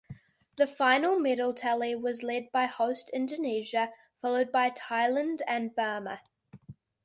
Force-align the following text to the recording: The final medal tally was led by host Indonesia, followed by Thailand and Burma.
The 0.55 0.65
final 0.65 1.19
medal 1.19 1.53
tally 1.53 1.93
was 1.93 2.23
led 2.23 2.51
by 2.51 2.65
host 2.65 3.11
Indonesia, 3.13 3.93
followed 4.19 4.51
by 4.51 4.71
Thailand 4.71 5.41
and 5.47 5.75
Burma. 5.75 6.21